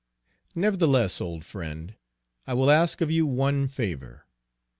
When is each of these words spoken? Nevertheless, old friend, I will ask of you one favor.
Nevertheless, 0.55 1.21
old 1.21 1.45
friend, 1.45 1.93
I 2.47 2.55
will 2.55 2.71
ask 2.71 3.01
of 3.01 3.11
you 3.11 3.27
one 3.27 3.67
favor. 3.67 4.25